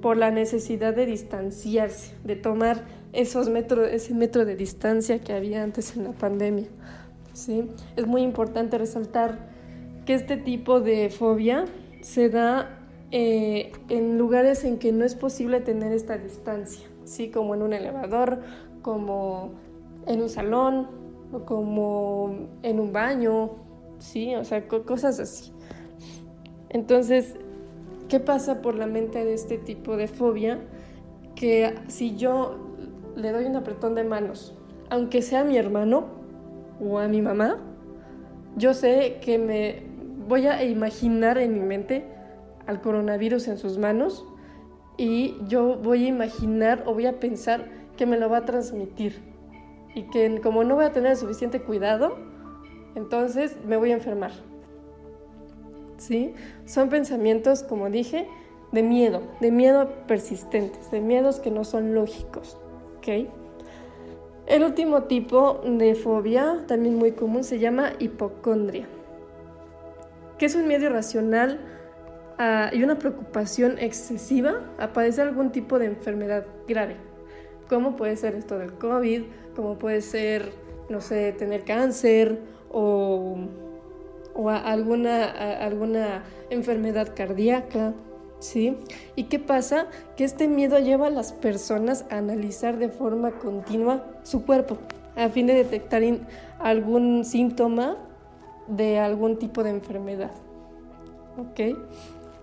por 0.00 0.16
la 0.16 0.30
necesidad 0.30 0.94
de 0.94 1.06
distanciarse, 1.06 2.14
de 2.22 2.36
tomar 2.36 2.84
esos 3.12 3.48
metros, 3.48 3.88
ese 3.90 4.14
metro 4.14 4.44
de 4.44 4.56
distancia 4.56 5.20
que 5.20 5.32
había 5.32 5.62
antes 5.62 5.96
en 5.96 6.04
la 6.04 6.12
pandemia. 6.12 6.68
¿sí? 7.32 7.68
Es 7.96 8.06
muy 8.06 8.22
importante 8.22 8.78
resaltar 8.78 9.48
que 10.04 10.14
este 10.14 10.36
tipo 10.36 10.80
de 10.80 11.10
fobia 11.10 11.64
se 12.00 12.28
da 12.28 12.78
eh, 13.10 13.72
en 13.88 14.18
lugares 14.18 14.64
en 14.64 14.78
que 14.78 14.92
no 14.92 15.04
es 15.04 15.14
posible 15.14 15.60
tener 15.60 15.92
esta 15.92 16.18
distancia, 16.18 16.86
¿sí? 17.04 17.30
como 17.30 17.54
en 17.54 17.62
un 17.62 17.72
elevador, 17.72 18.40
como 18.82 19.52
en 20.06 20.22
un 20.22 20.28
salón, 20.28 20.88
o 21.32 21.44
como 21.44 22.48
en 22.62 22.80
un 22.80 22.92
baño, 22.92 23.50
¿sí? 23.98 24.34
o 24.34 24.44
sea, 24.44 24.66
cosas 24.68 25.18
así. 25.18 25.52
Entonces, 26.68 27.36
¿qué 28.08 28.20
pasa 28.20 28.62
por 28.62 28.74
la 28.74 28.86
mente 28.86 29.24
de 29.24 29.34
este 29.34 29.58
tipo 29.58 29.96
de 29.96 30.08
fobia? 30.08 30.60
Que 31.34 31.74
si 31.88 32.16
yo 32.16 32.65
le 33.16 33.32
doy 33.32 33.46
un 33.46 33.56
apretón 33.56 33.94
de 33.94 34.04
manos, 34.04 34.54
aunque 34.90 35.22
sea 35.22 35.40
a 35.40 35.44
mi 35.44 35.56
hermano 35.56 36.04
o 36.80 36.98
a 36.98 37.08
mi 37.08 37.22
mamá, 37.22 37.58
yo 38.56 38.74
sé 38.74 39.18
que 39.22 39.38
me 39.38 39.82
voy 40.28 40.46
a 40.46 40.62
imaginar 40.64 41.38
en 41.38 41.54
mi 41.54 41.60
mente 41.60 42.04
al 42.66 42.80
coronavirus 42.80 43.48
en 43.48 43.58
sus 43.58 43.78
manos 43.78 44.24
y 44.96 45.36
yo 45.46 45.76
voy 45.76 46.04
a 46.04 46.08
imaginar 46.08 46.84
o 46.86 46.94
voy 46.94 47.06
a 47.06 47.18
pensar 47.18 47.66
que 47.96 48.06
me 48.06 48.18
lo 48.18 48.28
va 48.28 48.38
a 48.38 48.44
transmitir 48.44 49.22
y 49.94 50.04
que 50.04 50.40
como 50.42 50.64
no 50.64 50.74
voy 50.74 50.84
a 50.84 50.92
tener 50.92 51.16
suficiente 51.16 51.62
cuidado, 51.62 52.16
entonces 52.94 53.56
me 53.66 53.76
voy 53.76 53.92
a 53.92 53.94
enfermar. 53.94 54.32
¿Sí? 55.96 56.34
Son 56.66 56.90
pensamientos, 56.90 57.62
como 57.62 57.88
dije, 57.88 58.28
de 58.72 58.82
miedo, 58.82 59.22
de 59.40 59.50
miedo 59.50 59.88
persistentes, 60.06 60.90
de 60.90 61.00
miedos 61.00 61.40
que 61.40 61.50
no 61.50 61.64
son 61.64 61.94
lógicos. 61.94 62.58
El 64.46 64.62
último 64.62 65.04
tipo 65.04 65.60
de 65.64 65.94
fobia, 65.94 66.64
también 66.66 66.96
muy 66.96 67.12
común, 67.12 67.44
se 67.44 67.58
llama 67.58 67.92
hipocondria, 67.98 68.86
que 70.38 70.46
es 70.46 70.54
un 70.54 70.66
miedo 70.68 70.84
irracional 70.86 71.60
ah, 72.38 72.70
y 72.72 72.82
una 72.82 72.98
preocupación 72.98 73.78
excesiva 73.78 74.60
a 74.78 74.92
padecer 74.92 75.26
algún 75.28 75.50
tipo 75.50 75.78
de 75.78 75.86
enfermedad 75.86 76.46
grave. 76.68 76.96
¿Cómo 77.68 77.96
puede 77.96 78.16
ser 78.16 78.34
esto 78.36 78.58
del 78.58 78.72
COVID? 78.74 79.22
¿Cómo 79.56 79.78
puede 79.78 80.00
ser, 80.00 80.52
no 80.88 81.00
sé, 81.00 81.32
tener 81.32 81.64
cáncer 81.64 82.40
o, 82.70 83.36
alguna 84.34 86.22
enfermedad 86.50 87.12
cardíaca? 87.16 87.94
¿Sí? 88.38 88.76
¿Y 89.16 89.24
qué 89.24 89.38
pasa? 89.38 89.86
Que 90.16 90.24
este 90.24 90.46
miedo 90.46 90.78
lleva 90.78 91.06
a 91.06 91.10
las 91.10 91.32
personas 91.32 92.04
a 92.10 92.18
analizar 92.18 92.76
de 92.78 92.88
forma 92.88 93.32
continua 93.32 94.04
su 94.24 94.44
cuerpo 94.44 94.78
a 95.16 95.28
fin 95.30 95.46
de 95.46 95.54
detectar 95.54 96.02
algún 96.58 97.24
síntoma 97.24 97.96
de 98.68 98.98
algún 98.98 99.38
tipo 99.38 99.64
de 99.64 99.70
enfermedad. 99.70 100.30
¿Ok? 101.38 101.76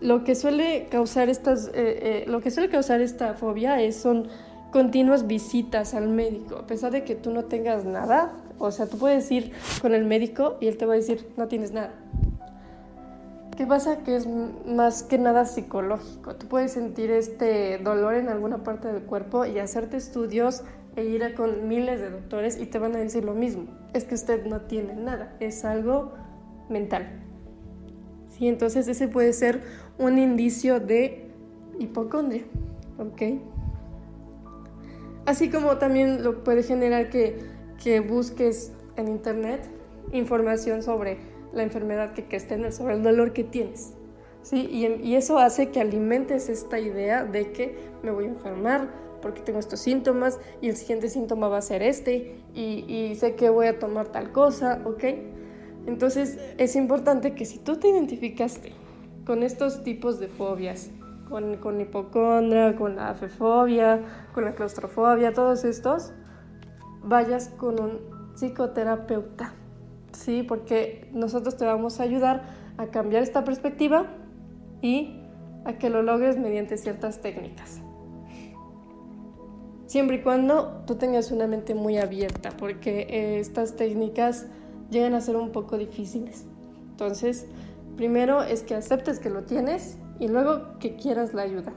Lo 0.01 0.23
que 0.23 0.35
suele 0.35 0.87
causar 0.89 1.29
estas, 1.29 1.67
eh, 1.67 1.71
eh, 1.75 2.23
lo 2.27 2.41
que 2.41 2.51
suele 2.51 2.69
causar 2.69 3.01
esta 3.01 3.35
fobia 3.35 3.81
es, 3.81 3.95
son 3.95 4.27
continuas 4.71 5.27
visitas 5.27 5.93
al 5.93 6.09
médico, 6.09 6.55
a 6.57 6.67
pesar 6.67 6.91
de 6.91 7.03
que 7.03 7.15
tú 7.15 7.31
no 7.31 7.45
tengas 7.45 7.85
nada. 7.85 8.33
O 8.57 8.71
sea, 8.71 8.87
tú 8.87 8.97
puedes 8.97 9.29
ir 9.31 9.51
con 9.81 9.93
el 9.93 10.05
médico 10.05 10.57
y 10.59 10.67
él 10.67 10.77
te 10.77 10.85
va 10.85 10.93
a 10.93 10.97
decir, 10.97 11.27
no 11.37 11.47
tienes 11.47 11.71
nada. 11.71 11.91
¿Qué 13.55 13.67
pasa? 13.67 14.03
Que 14.03 14.15
es 14.15 14.27
más 14.27 15.03
que 15.03 15.19
nada 15.19 15.45
psicológico. 15.45 16.35
Tú 16.35 16.47
puedes 16.47 16.71
sentir 16.71 17.11
este 17.11 17.77
dolor 17.77 18.15
en 18.15 18.29
alguna 18.29 18.63
parte 18.63 18.87
del 18.87 19.03
cuerpo 19.03 19.45
y 19.45 19.59
hacerte 19.59 19.97
estudios 19.97 20.63
e 20.95 21.03
ir 21.03 21.23
a 21.23 21.35
con 21.35 21.67
miles 21.67 21.99
de 21.99 22.09
doctores 22.09 22.59
y 22.59 22.65
te 22.65 22.79
van 22.79 22.95
a 22.95 22.99
decir 22.99 23.23
lo 23.23 23.35
mismo. 23.35 23.65
Es 23.93 24.05
que 24.05 24.15
usted 24.15 24.45
no 24.45 24.61
tiene 24.61 24.95
nada, 24.95 25.35
es 25.39 25.65
algo 25.65 26.13
mental. 26.67 27.07
¿Sí? 28.29 28.47
Entonces 28.47 28.87
ese 28.87 29.07
puede 29.07 29.33
ser 29.33 29.61
un 29.99 30.17
indicio 30.17 30.79
de 30.79 31.29
hipocondria. 31.77 32.43
¿Ok? 32.97 33.39
Así 35.27 35.51
como 35.51 35.77
también 35.77 36.23
lo 36.23 36.43
puede 36.43 36.63
generar 36.63 37.09
que, 37.09 37.37
que 37.83 37.99
busques 37.99 38.71
en 38.95 39.09
internet 39.09 39.69
información 40.11 40.81
sobre 40.81 41.32
la 41.53 41.63
enfermedad 41.63 42.13
que 42.13 42.23
quieres 42.23 42.47
tener, 42.47 42.71
sobre 42.71 42.95
el 42.95 43.03
dolor 43.03 43.33
que 43.33 43.43
tienes. 43.43 43.93
¿sí? 44.41 44.67
Y, 44.69 45.15
eso 45.15 45.37
hace 45.37 45.69
que 45.69 45.79
alimentes 45.79 46.49
esta 46.49 46.79
idea 46.79 47.23
de 47.23 47.51
que 47.51 47.77
me 48.01 48.11
voy 48.11 48.25
a 48.25 48.29
enfermar 48.29 48.89
porque 49.21 49.41
tengo 49.41 49.59
estos 49.59 49.79
síntomas 49.79 50.39
y 50.61 50.67
el 50.67 50.75
siguiente 50.75 51.09
síntoma 51.09 51.47
va 51.47 51.57
a 51.57 51.61
ser 51.61 51.81
este 51.81 52.35
y, 52.53 52.83
y 52.93 53.15
sé 53.15 53.35
que 53.35 53.49
voy 53.49 53.67
a 53.67 53.79
tomar 53.79 54.07
tal 54.09 54.33
cosa, 54.33 54.81
¿ok? 54.85 55.03
Entonces 55.85 56.39
es 56.57 56.75
importante 56.75 57.33
que 57.33 57.45
si 57.45 57.59
tú 57.59 57.77
te 57.77 57.87
identificaste 57.87 58.73
con 59.25 59.43
estos 59.43 59.83
tipos 59.83 60.19
de 60.19 60.27
fobias, 60.27 60.91
con, 61.29 61.57
con 61.57 61.79
hipocondria, 61.79 62.75
con 62.75 62.97
la 62.97 63.11
afefobia, 63.11 64.01
con 64.33 64.43
la 64.43 64.55
claustrofobia, 64.55 65.33
todos 65.33 65.63
estos, 65.63 66.11
vayas 67.01 67.49
con 67.49 67.79
un 67.79 67.99
psicoterapeuta 68.35 69.53
¿sí? 70.23 70.43
Porque 70.43 71.09
nosotros 71.13 71.57
te 71.57 71.65
vamos 71.65 71.99
a 71.99 72.03
ayudar 72.03 72.43
a 72.77 72.87
cambiar 72.87 73.23
esta 73.23 73.43
perspectiva 73.43 74.07
y 74.81 75.19
a 75.65 75.77
que 75.77 75.89
lo 75.89 76.01
logres 76.01 76.37
mediante 76.37 76.77
ciertas 76.77 77.21
técnicas. 77.21 77.81
Siempre 79.85 80.17
y 80.17 80.21
cuando 80.21 80.83
tú 80.87 80.95
tengas 80.95 81.31
una 81.31 81.45
mente 81.45 81.75
muy 81.75 81.97
abierta, 81.97 82.51
porque 82.57 83.01
eh, 83.09 83.39
estas 83.39 83.75
técnicas 83.75 84.47
llegan 84.89 85.13
a 85.13 85.21
ser 85.21 85.35
un 85.35 85.51
poco 85.51 85.77
difíciles. 85.77 86.45
Entonces, 86.89 87.45
primero 87.95 88.43
es 88.43 88.63
que 88.63 88.75
aceptes 88.75 89.19
que 89.19 89.29
lo 89.29 89.43
tienes 89.43 89.97
y 90.19 90.29
luego 90.29 90.79
que 90.79 90.95
quieras 90.95 91.33
la 91.33 91.43
ayuda. 91.43 91.73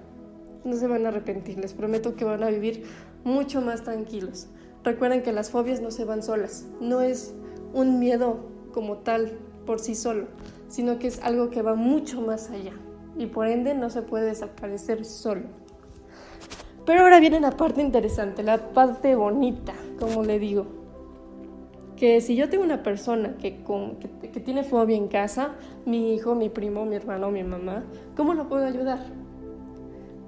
No 0.64 0.76
se 0.76 0.86
van 0.86 1.04
a 1.04 1.08
arrepentir, 1.08 1.58
les 1.58 1.74
prometo 1.74 2.16
que 2.16 2.24
van 2.24 2.42
a 2.42 2.48
vivir 2.48 2.84
mucho 3.24 3.60
más 3.60 3.82
tranquilos. 3.82 4.48
Recuerden 4.82 5.22
que 5.22 5.32
las 5.32 5.50
fobias 5.50 5.80
no 5.80 5.90
se 5.90 6.04
van 6.04 6.22
solas, 6.22 6.66
no 6.80 7.00
es 7.00 7.34
un 7.76 7.98
miedo 7.98 8.38
como 8.72 8.98
tal 8.98 9.38
por 9.66 9.78
sí 9.78 9.94
solo, 9.94 10.26
sino 10.66 10.98
que 10.98 11.08
es 11.08 11.22
algo 11.22 11.50
que 11.50 11.60
va 11.60 11.74
mucho 11.74 12.22
más 12.22 12.50
allá 12.50 12.72
y 13.18 13.26
por 13.26 13.46
ende 13.46 13.74
no 13.74 13.90
se 13.90 14.02
puede 14.02 14.26
desaparecer 14.26 15.04
solo. 15.04 15.42
Pero 16.86 17.02
ahora 17.02 17.20
viene 17.20 17.38
la 17.38 17.50
parte 17.50 17.82
interesante, 17.82 18.42
la 18.42 18.72
parte 18.72 19.14
bonita, 19.14 19.74
como 19.98 20.22
le 20.22 20.38
digo. 20.38 20.66
Que 21.96 22.20
si 22.20 22.36
yo 22.36 22.48
tengo 22.48 22.62
una 22.62 22.82
persona 22.82 23.36
que, 23.38 23.64
que, 24.32 24.40
tiene 24.40 24.64
fobia 24.64 24.96
en 24.96 25.08
casa, 25.08 25.52
mi 25.86 26.14
hijo, 26.14 26.34
mi 26.34 26.48
primo, 26.48 26.84
mi 26.84 26.94
hermano, 26.94 27.30
mi 27.30 27.42
mamá, 27.42 27.84
¿cómo 28.16 28.34
lo 28.34 28.48
puedo 28.48 28.66
ayudar? 28.66 29.00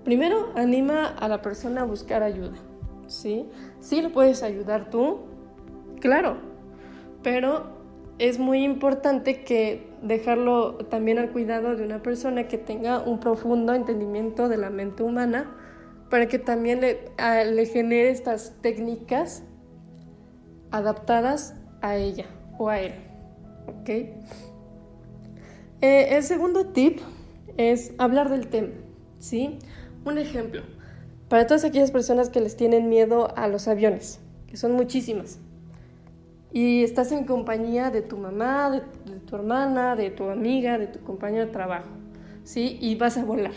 Primero, 0.05 0.49
anima 0.55 1.07
a 1.07 1.28
la 1.28 1.43
persona 1.43 1.83
a 1.83 1.85
buscar 1.85 2.23
ayuda. 2.23 2.57
¿Sí? 3.07 3.47
Sí 3.81 4.02
lo 4.02 4.11
puedes 4.11 4.43
ayudar 4.43 4.90
tú, 4.90 5.21
claro, 6.00 6.48
pero 7.28 7.64
es 8.18 8.38
muy 8.38 8.64
importante 8.64 9.44
que 9.44 9.87
dejarlo 10.00 10.76
también 10.87 11.18
al 11.18 11.30
cuidado 11.30 11.76
de 11.76 11.85
una 11.85 12.02
persona 12.02 12.49
que 12.49 12.56
tenga 12.56 13.00
un 13.00 13.20
profundo 13.20 13.75
entendimiento 13.75 14.49
de 14.49 14.56
la 14.56 14.70
mente 14.70 15.02
humana 15.02 15.54
para 16.08 16.26
que 16.26 16.38
también 16.38 16.80
le, 16.80 17.66
genere 17.66 18.08
estas 18.08 18.54
técnicas 18.62 19.42
adaptadas 20.70 21.54
a 21.82 21.97
ella 21.97 22.25
o 22.56 22.70
a 22.70 22.80
él. 22.80 22.94
¿ok? 23.66 23.88
Eh, 23.90 24.16
el 25.82 26.23
segundo 26.23 26.68
tip 26.68 26.99
es 27.58 27.92
hablar 27.99 28.30
del 28.30 28.49
tema, 28.49 28.73
¿sí? 29.18 29.58
Un 30.06 30.16
ejemplo, 30.16 30.62
para 31.28 31.47
todas 31.47 31.64
aquellas 31.64 31.90
personas 31.90 32.30
que 32.30 32.40
les 32.40 32.56
tienen 32.56 32.88
miedo 32.88 33.37
a 33.37 33.49
los 33.49 33.68
aviones, 33.68 34.18
que 34.47 34.56
son 34.56 34.73
muchísimas, 34.73 35.40
y 36.52 36.83
estás 36.83 37.12
en 37.12 37.25
compañía 37.25 37.90
de 37.90 38.02
tu 38.02 38.17
mamá, 38.17 38.71
de, 38.71 38.81
tu 39.21 39.37
hermana, 39.37 39.97
de 39.97 40.11
tu 40.11 40.31
amiga, 40.31 40.78
de 40.78 40.87
tu 40.87 41.00
compañero 41.00 41.47
de 41.47 41.52
trabajo, 41.52 41.90
¿sí? 42.45 42.78
Y 42.81 42.95
vas 42.95 43.19
a 43.19 43.25
volar. 43.25 43.52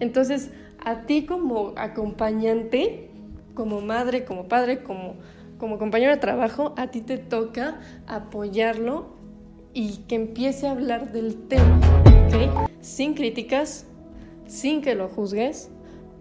Entonces, 0.00 0.50
a 0.84 1.02
ti 1.02 1.26
como 1.26 1.74
acompañante, 1.76 3.10
como 3.54 3.80
madre, 3.80 4.24
como 4.24 4.48
padre, 4.48 4.82
como, 4.82 5.16
como 5.58 5.78
compañero 5.78 6.12
de 6.12 6.18
trabajo, 6.18 6.72
a 6.76 6.86
ti 6.86 7.02
te 7.02 7.18
toca 7.18 7.78
apoyarlo 8.06 9.10
y 9.74 9.98
que 10.08 10.14
empiece 10.14 10.66
a 10.66 10.70
hablar 10.70 11.12
del 11.12 11.36
tema, 11.46 11.78
¿ok? 12.26 12.70
Sin 12.80 13.14
críticas, 13.14 13.86
sin 14.46 14.80
que 14.80 14.94
lo 14.94 15.08
juzgues. 15.08 15.68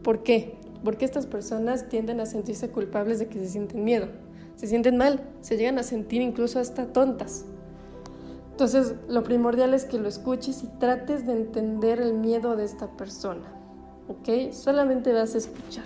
¿Por 0.04 0.24
qué? 0.24 0.56
Porque 0.84 1.06
estas 1.06 1.26
personas 1.28 1.88
tienden 1.88 2.20
a 2.20 2.26
sentirse 2.26 2.70
culpables 2.70 3.20
de 3.20 3.28
que 3.28 3.40
se 3.40 3.48
sienten 3.48 3.86
miedo 3.86 4.10
se 4.58 4.68
sienten 4.68 4.98
mal, 4.98 5.22
se 5.42 5.56
llegan 5.56 5.78
a 5.78 5.84
sentir 5.84 6.22
incluso 6.22 6.60
hasta 6.60 6.88
tontas. 6.88 7.46
Entonces, 8.52 8.96
lo 9.08 9.24
primordial 9.24 9.76
es 9.76 9.86
que 9.86 10.00
lo 10.00 10.10
escuches 10.10 10.64
y 10.64 10.68
trates 10.80 11.28
de 11.28 11.34
entender 11.34 12.02
el 12.02 12.16
miedo 12.16 12.56
de 12.56 12.66
esta 12.66 12.88
persona, 12.98 13.54
¿ok? 14.10 14.52
Solamente 14.52 15.14
vas 15.14 15.36
a 15.36 15.38
escuchar. 15.38 15.86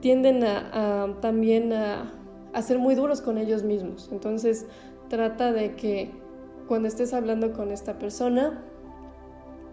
Tienden 0.00 0.42
a, 0.44 1.16
también 1.20 1.72
a, 1.72 2.12
a 2.52 2.62
ser 2.62 2.80
muy 2.80 2.96
duros 2.96 3.20
con 3.20 3.38
ellos 3.38 3.62
mismos. 3.62 4.08
Entonces, 4.10 4.66
trata 5.08 5.52
de 5.52 5.76
que 5.76 6.10
cuando 6.66 6.88
estés 6.88 7.14
hablando 7.14 7.52
con 7.52 7.70
esta 7.70 7.96
persona, 7.98 8.60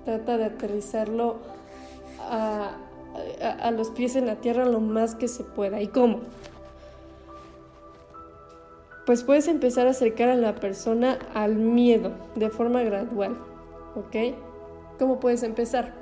trata 0.06 0.38
de 0.38 0.46
aterrizarlo 0.46 1.38
a, 2.20 2.78
a, 3.42 3.72
los 3.72 3.90
pies 3.92 4.16
en 4.16 4.26
la 4.26 4.36
tierra 4.36 4.66
lo 4.66 4.80
más 4.80 5.16
que 5.16 5.28
se 5.28 5.44
pueda. 5.44 5.82
¿Y 5.82 5.88
cómo? 5.88 6.22
Pues 9.06 9.24
puedes 9.24 9.48
empezar 9.48 9.88
a 9.88 9.92
acercar 9.92 10.30
a 10.30 10.36
la 10.36 10.56
persona 10.56 11.20
al 11.34 11.56
miedo 11.56 12.14
de 12.36 12.50
forma 12.50 12.82
gradual, 12.82 13.38
¿ok? 13.96 14.36
¿Cómo 14.98 15.20
puedes 15.20 15.44
empezar? 15.44 15.94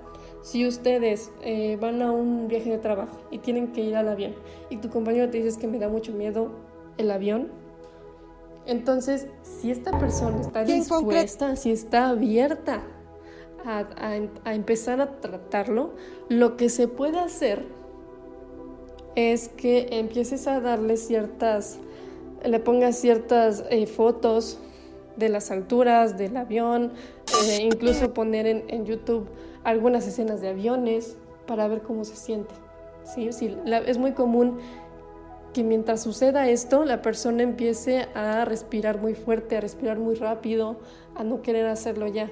Si 0.41 0.65
ustedes 0.67 1.31
eh, 1.41 1.77
van 1.79 2.01
a 2.01 2.11
un 2.11 2.47
viaje 2.47 2.69
de 2.69 2.77
trabajo 2.77 3.17
y 3.31 3.39
tienen 3.39 3.73
que 3.73 3.81
ir 3.81 3.95
al 3.95 4.07
avión 4.07 4.35
y 4.69 4.77
tu 4.77 4.89
compañero 4.89 5.29
te 5.29 5.41
dice 5.41 5.59
que 5.59 5.67
me 5.67 5.79
da 5.79 5.89
mucho 5.89 6.13
miedo 6.13 6.51
el 6.97 7.11
avión, 7.11 7.49
entonces 8.65 9.27
si 9.41 9.71
esta 9.71 9.97
persona 9.99 10.39
está 10.39 10.63
dispuesta, 10.63 11.55
si 11.55 11.71
está 11.71 12.09
abierta 12.09 12.83
a, 13.65 14.15
empezar 14.53 15.01
a 15.01 15.19
tratarlo, 15.19 15.91
lo 16.29 16.57
que 16.57 16.69
se 16.69 16.87
puede 16.87 17.19
hacer 17.19 17.65
es 19.15 19.49
que 19.49 19.87
empieces 19.91 20.47
a 20.47 20.59
darle 20.59 20.97
ciertas, 20.97 21.79
le 22.43 22.59
pongas 22.59 22.97
ciertas 22.97 23.63
eh, 23.69 23.85
fotos 23.85 24.59
de 25.15 25.29
las 25.29 25.51
alturas 25.51 26.17
del 26.17 26.35
avión, 26.37 26.93
eh, 27.47 27.61
incluso 27.61 28.13
poner 28.13 28.47
en, 28.47 28.85
YouTube 28.85 29.27
algunas 29.63 30.07
escenas 30.07 30.41
de 30.41 30.49
aviones 30.49 31.15
para 31.45 31.67
ver 31.67 31.81
cómo 31.81 32.03
se 32.03 32.15
siente. 32.15 32.53
¿sí? 33.03 33.27
es 33.27 33.97
muy 33.97 34.13
común 34.13 34.59
que 35.53 35.63
mientras 35.63 36.01
suceda 36.01 36.49
esto, 36.49 36.83
la 36.83 37.01
persona 37.01 37.43
empiece 37.43 38.07
a 38.15 38.43
respirar 38.43 38.99
muy 38.99 39.13
fuerte, 39.13 39.55
a 39.55 39.61
respirar 39.61 39.99
muy 39.99 40.15
rápido, 40.15 40.77
a 41.15 41.23
no 41.23 41.41
querer 41.41 41.67
hacerlo 41.67 42.07
ya. 42.07 42.31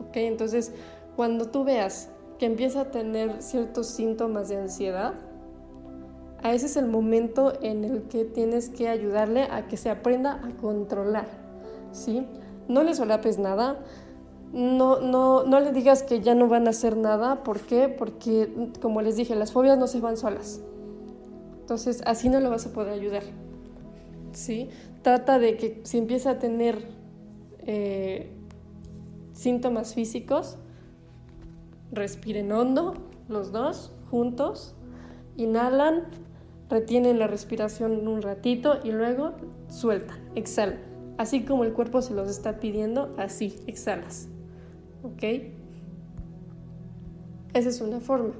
¿Ok? 0.00 0.16
Entonces, 0.16 0.72
cuando 1.16 1.46
tú 1.46 1.64
veas 1.64 2.08
que 2.38 2.46
empieza 2.46 2.82
a 2.82 2.90
tener 2.90 3.42
ciertos 3.42 3.86
síntomas 3.86 4.48
de 4.48 4.56
ansiedad, 4.56 5.14
a 6.42 6.52
ese 6.52 6.66
es 6.66 6.76
el 6.76 6.86
momento 6.86 7.54
en 7.62 7.84
el 7.84 8.02
que 8.02 8.24
tienes 8.24 8.68
que 8.68 8.88
ayudarle 8.88 9.44
a 9.44 9.66
que 9.66 9.76
se 9.76 9.88
aprenda 9.88 10.40
a 10.44 10.50
controlar, 10.60 11.26
¿sí? 11.92 12.26
No 12.68 12.82
le 12.82 12.94
solapes 12.94 13.38
nada, 13.38 13.78
no, 14.52 15.00
no, 15.00 15.44
no 15.44 15.60
le 15.60 15.72
digas 15.72 16.02
que 16.02 16.20
ya 16.20 16.34
no 16.34 16.46
van 16.46 16.66
a 16.66 16.70
hacer 16.70 16.96
nada, 16.98 17.42
¿por 17.42 17.60
qué? 17.60 17.88
Porque, 17.88 18.70
como 18.82 19.00
les 19.00 19.16
dije, 19.16 19.34
las 19.34 19.52
fobias 19.52 19.78
no 19.78 19.86
se 19.86 20.00
van 20.00 20.18
solas. 20.18 20.60
Entonces, 21.60 22.02
así 22.04 22.28
no 22.28 22.40
lo 22.40 22.50
vas 22.50 22.66
a 22.66 22.72
poder 22.72 22.92
ayudar, 22.92 23.22
¿sí? 24.32 24.68
Trata 25.00 25.38
de 25.38 25.56
que 25.56 25.80
si 25.84 25.96
empieza 25.96 26.32
a 26.32 26.38
tener 26.38 26.86
eh, 27.60 28.33
síntomas 29.34 29.94
físicos, 29.94 30.56
respiren 31.92 32.50
hondo, 32.52 32.94
los 33.28 33.52
dos, 33.52 33.92
juntos, 34.10 34.74
inhalan, 35.36 36.04
retienen 36.70 37.18
la 37.18 37.26
respiración 37.26 38.08
un 38.08 38.22
ratito 38.22 38.78
y 38.82 38.92
luego 38.92 39.32
sueltan, 39.68 40.18
exhalan. 40.34 40.80
Así 41.18 41.44
como 41.44 41.64
el 41.64 41.72
cuerpo 41.72 42.00
se 42.00 42.14
los 42.14 42.28
está 42.28 42.58
pidiendo, 42.58 43.14
así, 43.18 43.56
exhalas. 43.66 44.28
¿Ok? 45.02 45.22
Esa 47.52 47.68
es 47.68 47.80
una 47.80 48.00
forma. 48.00 48.34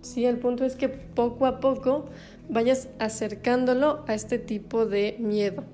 Sí, 0.00 0.24
el 0.24 0.38
punto 0.38 0.64
es 0.64 0.74
que 0.74 0.88
poco 0.88 1.46
a 1.46 1.60
poco 1.60 2.06
vayas 2.48 2.88
acercándolo 2.98 4.04
a 4.06 4.14
este 4.14 4.38
tipo 4.38 4.86
de 4.86 5.16
miedo. 5.20 5.64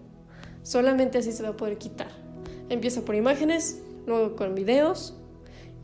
Solamente 0.62 1.18
así 1.18 1.32
se 1.32 1.42
va 1.42 1.50
a 1.50 1.56
poder 1.56 1.78
quitar. 1.78 2.08
Empieza 2.68 3.02
por 3.02 3.14
imágenes, 3.14 3.82
luego 4.06 4.36
con 4.36 4.54
videos 4.54 5.16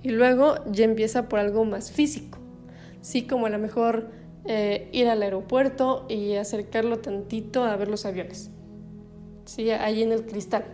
y 0.03 0.11
luego 0.11 0.57
ya 0.71 0.85
empieza 0.85 1.29
por 1.29 1.39
algo 1.39 1.65
más 1.65 1.93
físico. 1.93 2.39
Sí, 3.01 3.27
como 3.27 3.47
a 3.47 3.51
lo 3.51 3.59
mejor 3.59 4.11
eh, 4.45 4.89
ir 4.93 5.09
al 5.09 5.23
aeropuerto 5.23 6.07
y 6.09 6.35
acercarlo 6.35 6.99
tantito 6.99 7.65
a 7.65 7.77
ver 7.77 7.89
los 7.89 8.07
aviones. 8.07 8.51
Sí, 9.45 9.71
ahí 9.71 10.03
en 10.03 10.13
el 10.13 10.27
cristal. 10.27 10.65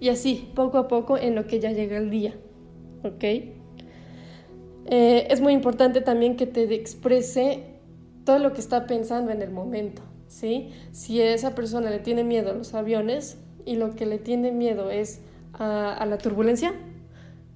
Y 0.00 0.10
así, 0.10 0.50
poco 0.54 0.78
a 0.78 0.88
poco, 0.88 1.18
en 1.18 1.34
lo 1.34 1.46
que 1.46 1.60
ya 1.60 1.72
llega 1.72 1.96
el 1.96 2.10
día. 2.10 2.34
¿Ok? 3.02 3.24
Eh, 4.90 5.26
es 5.30 5.40
muy 5.40 5.52
importante 5.52 6.00
también 6.00 6.36
que 6.36 6.46
te 6.46 6.72
exprese 6.74 7.78
todo 8.24 8.38
lo 8.38 8.52
que 8.52 8.60
está 8.60 8.86
pensando 8.86 9.32
en 9.32 9.42
el 9.42 9.50
momento. 9.50 10.02
¿sí? 10.28 10.70
Si 10.92 11.20
esa 11.20 11.54
persona 11.54 11.90
le 11.90 11.98
tiene 11.98 12.24
miedo 12.24 12.50
a 12.50 12.54
los 12.54 12.74
aviones 12.74 13.38
y 13.64 13.76
lo 13.76 13.94
que 13.94 14.06
le 14.06 14.18
tiene 14.18 14.52
miedo 14.52 14.90
es 14.90 15.20
a, 15.54 16.04
la 16.06 16.18
turbulencia, 16.18 16.74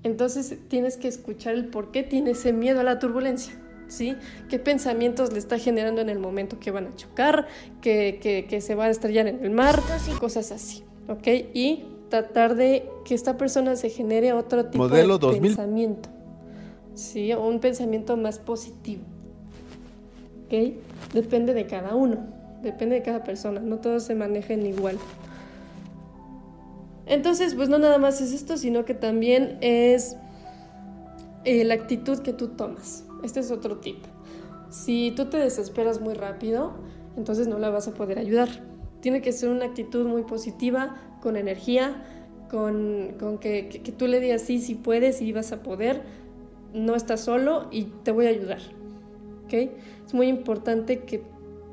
entonces 0.02 0.56
tienes 0.68 0.96
que 0.96 1.08
escuchar 1.08 1.54
el 1.54 1.66
por 1.66 1.90
qué 1.90 2.02
tiene 2.02 2.32
ese 2.32 2.52
miedo 2.52 2.80
a 2.80 2.82
la 2.82 2.98
turbulencia. 2.98 3.54
¿Sí? 3.88 4.16
¿Qué 4.48 4.58
pensamientos 4.58 5.34
le 5.34 5.38
está 5.38 5.58
generando 5.58 6.00
en 6.00 6.08
el 6.08 6.18
momento 6.18 6.58
que 6.58 6.70
van 6.70 6.86
a 6.86 6.96
chocar, 6.96 7.46
que, 7.82 8.46
que, 8.48 8.60
se 8.62 8.74
va 8.74 8.86
a 8.86 8.88
estrellar 8.88 9.26
en 9.26 9.44
el 9.44 9.50
mar, 9.50 9.82
cosas 10.18 10.50
así, 10.50 10.82
¿ok? 11.08 11.28
Y 11.52 11.84
tratar 12.08 12.54
de 12.54 12.88
que 13.04 13.14
esta 13.14 13.36
persona 13.36 13.76
se 13.76 13.90
genere 13.90 14.32
otro 14.32 14.64
tipo 14.64 14.88
de 14.88 15.38
pensamiento, 15.38 16.08
¿sí? 16.94 17.34
Un 17.34 17.60
pensamiento 17.60 18.16
más 18.16 18.38
positivo, 18.38 19.02
¿ok? 20.46 20.72
Depende 21.12 21.52
de 21.52 21.66
cada 21.66 21.94
uno, 21.94 22.16
depende 22.62 22.94
de 22.94 23.02
cada 23.02 23.22
persona, 23.24 23.60
no 23.60 23.76
todos 23.76 24.04
se 24.04 24.14
manejan 24.14 24.64
igual. 24.64 24.96
Entonces, 27.12 27.54
pues 27.54 27.68
no 27.68 27.78
nada 27.78 27.98
más 27.98 28.22
es 28.22 28.32
esto, 28.32 28.56
sino 28.56 28.86
que 28.86 28.94
también 28.94 29.58
es 29.60 30.16
eh, 31.44 31.62
la 31.62 31.74
actitud 31.74 32.20
que 32.20 32.32
tú 32.32 32.48
tomas. 32.48 33.04
Este 33.22 33.40
es 33.40 33.50
otro 33.50 33.80
tip. 33.80 33.98
Si 34.70 35.12
tú 35.14 35.26
te 35.26 35.36
desesperas 35.36 36.00
muy 36.00 36.14
rápido, 36.14 36.72
entonces 37.18 37.48
no 37.48 37.58
la 37.58 37.68
vas 37.68 37.86
a 37.86 37.92
poder 37.92 38.18
ayudar. 38.18 38.48
Tiene 39.00 39.20
que 39.20 39.30
ser 39.32 39.50
una 39.50 39.66
actitud 39.66 40.06
muy 40.06 40.22
positiva, 40.22 40.96
con 41.20 41.36
energía, 41.36 42.02
con, 42.50 43.14
que, 43.42 43.68
que, 43.68 43.92
tú 43.92 44.06
le 44.06 44.18
digas 44.18 44.40
sí, 44.40 44.58
sí 44.58 44.74
puedes 44.74 45.20
y 45.20 45.32
vas 45.32 45.52
a 45.52 45.62
poder, 45.62 46.00
no 46.72 46.94
estás 46.94 47.20
solo 47.20 47.68
y 47.70 47.88
te 48.04 48.10
voy 48.10 48.24
a 48.24 48.30
ayudar. 48.30 48.60
¿Ok? 49.44 49.52
Es 50.06 50.14
muy 50.14 50.28
importante 50.28 51.00
que 51.00 51.22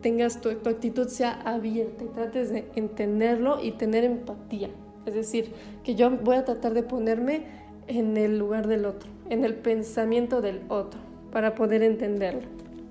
tengas 0.01 0.41
tu, 0.41 0.53
tu 0.55 0.69
actitud 0.69 1.07
sea 1.07 1.31
abierta 1.31 2.03
y 2.03 2.07
trates 2.07 2.49
de 2.49 2.69
entenderlo 2.75 3.63
y 3.63 3.71
tener 3.71 4.03
empatía. 4.03 4.69
Es 5.09 5.15
decir, 5.15 5.51
que 5.83 5.95
yo 5.95 6.11
voy 6.11 6.35
a 6.35 6.45
tratar 6.45 6.75
de 6.75 6.83
ponerme 6.83 7.45
en 7.87 8.15
el 8.15 8.37
lugar 8.37 8.67
del 8.67 8.85
otro, 8.85 9.09
en 9.29 9.43
el 9.43 9.55
pensamiento 9.55 10.39
del 10.39 10.61
otro, 10.69 10.99
para 11.31 11.55
poder 11.55 11.81
entenderlo. 11.81 12.41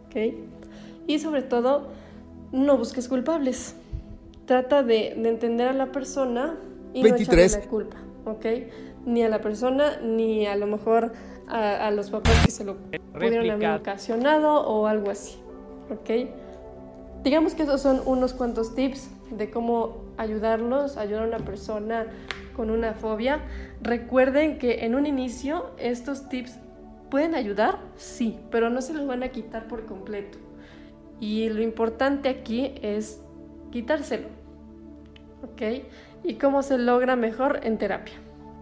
¿ok? 0.06 0.34
Y 1.06 1.20
sobre 1.20 1.42
todo, 1.42 1.88
no 2.50 2.76
busques 2.76 3.08
culpables. 3.08 3.76
Trata 4.46 4.82
de, 4.82 5.12
entender 5.12 5.68
a 5.68 5.72
la 5.72 5.92
persona 5.92 6.56
y 6.92 7.04
no 7.04 7.14
echarle 7.14 7.48
la 7.48 7.60
culpa. 7.60 7.96
¿ok? 8.24 8.46
Ni 9.06 9.22
a 9.22 9.28
la 9.28 9.40
persona, 9.40 10.00
ni 10.00 10.46
a 10.46 10.56
lo 10.56 10.66
mejor 10.66 11.12
a, 11.46 11.90
los 11.92 12.10
papás 12.10 12.44
que 12.44 12.50
se 12.50 12.64
lo 12.64 12.76
pudieron 13.12 13.48
haber 13.48 13.80
ocasionado 13.80 14.66
o 14.66 14.88
algo 14.88 15.10
así. 15.10 15.38
¿ok? 15.90 16.28
Digamos 17.22 17.54
que 17.54 17.62
esos 17.62 17.80
son 17.80 18.02
unos 18.06 18.34
cuantos 18.34 18.74
tips 18.74 19.08
de 19.30 19.50
cómo 19.50 20.07
ayudarlos, 20.18 20.96
ayudar 20.96 21.22
a 21.22 21.26
una 21.26 21.38
persona 21.38 22.06
con 22.54 22.70
una 22.70 22.92
fobia. 22.92 23.40
Recuerden 23.80 24.58
que 24.58 24.84
en 24.84 24.94
un 24.94 25.06
inicio 25.06 25.70
estos 25.78 26.28
tips 26.28 26.58
pueden 27.10 27.34
ayudar, 27.34 27.78
sí, 27.96 28.38
pero 28.50 28.68
no 28.68 28.82
se 28.82 28.92
los 28.92 29.06
van 29.06 29.22
a 29.22 29.28
quitar 29.28 29.66
por 29.68 29.86
completo. 29.86 30.38
Y 31.20 31.48
lo 31.48 31.62
importante 31.62 32.28
aquí 32.28 32.74
es 32.82 33.22
quitárselo. 33.70 34.28
¿Ok? 35.42 35.84
¿Y 36.24 36.34
cómo 36.34 36.62
se 36.62 36.78
logra 36.78 37.16
mejor? 37.16 37.60
En 37.62 37.78
terapia. 37.78 38.14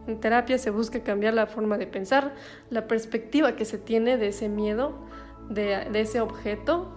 En 0.07 0.21
terapia 0.21 0.59
se 0.59 0.71
busca 0.71 1.03
cambiar 1.03 1.35
la 1.35 1.47
forma 1.47 1.79
de 1.79 1.87
pensar, 1.87 2.35
la 2.71 2.87
perspectiva 2.87 3.57
que 3.57 3.65
se 3.65 3.79
tiene 3.79 4.17
de 4.19 4.29
ese 4.29 4.49
miedo, 4.49 4.95
de, 5.49 5.87
de 5.91 6.01
ese 6.01 6.21
objeto. 6.21 6.93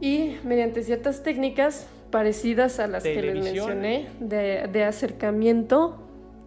Y 0.00 0.36
mediante 0.44 0.82
ciertas 0.82 1.22
técnicas 1.22 1.86
parecidas 2.10 2.78
a 2.80 2.86
las 2.86 3.02
que 3.02 3.22
les 3.22 3.42
mencioné, 3.42 4.08
de, 4.20 4.84
acercamiento, 4.84 5.98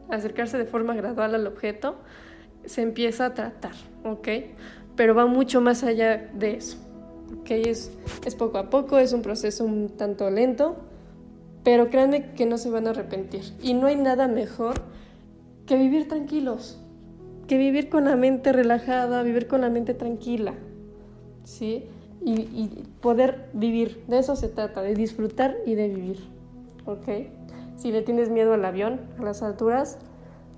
acercarse 0.09 0.57
de 0.57 0.65
forma 0.65 0.93
gradual 0.93 1.35
al 1.35 1.47
objeto, 1.47 1.95
se 2.65 2.81
empieza 2.81 3.27
a 3.27 3.33
tratar, 3.33 3.73
¿ok? 4.03 4.27
Pero 4.95 5.15
va 5.15 5.25
mucho 5.25 5.61
más 5.61 5.83
allá 5.83 6.29
de 6.33 6.55
eso, 6.55 6.77
¿ok? 7.39 7.51
Es, 7.51 7.91
es 8.25 8.35
poco 8.35 8.57
a 8.57 8.69
poco, 8.69 8.97
es 8.97 9.13
un 9.13 9.21
proceso 9.21 9.65
un 9.65 9.89
tanto 9.89 10.29
lento, 10.29 10.77
pero 11.63 11.89
créanme 11.89 12.33
que 12.33 12.45
no 12.45 12.57
se 12.57 12.69
van 12.69 12.87
a 12.87 12.91
arrepentir. 12.91 13.43
Y 13.61 13.73
no 13.73 13.87
hay 13.87 13.95
nada 13.95 14.27
mejor 14.27 14.81
que 15.65 15.77
vivir 15.77 16.07
tranquilos, 16.07 16.79
que 17.47 17.57
vivir 17.57 17.89
con 17.89 18.05
la 18.05 18.15
mente 18.15 18.51
relajada, 18.51 19.23
vivir 19.23 19.47
con 19.47 19.61
la 19.61 19.69
mente 19.69 19.93
tranquila, 19.93 20.53
¿sí? 21.43 21.85
Y, 22.25 22.69
poder 23.01 23.49
vivir. 23.53 24.03
De 24.07 24.19
eso 24.19 24.35
se 24.35 24.47
trata, 24.47 24.81
de 24.81 24.95
disfrutar 24.95 25.57
y 25.65 25.75
de 25.75 25.89
vivir. 25.89 26.19
¿Ok? 26.85 27.27
Si 27.77 27.91
le 27.91 28.01
tienes 28.01 28.29
miedo 28.29 28.53
al 28.53 28.63
avión, 28.65 29.01
a 29.19 29.23
las 29.23 29.41
alturas, 29.43 29.97